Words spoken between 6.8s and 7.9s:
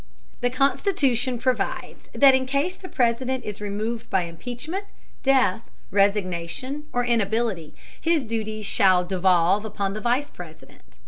or inability,